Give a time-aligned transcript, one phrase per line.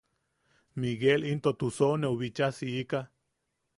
[0.83, 3.03] Miguel into Tusoneu bicha siika;.